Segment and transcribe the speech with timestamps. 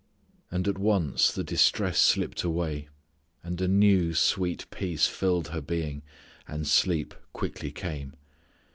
[0.49, 2.87] And at once the distress slipped away,
[3.43, 6.01] and a new sweet peace filled her being,
[6.47, 8.15] and sleep quickly came.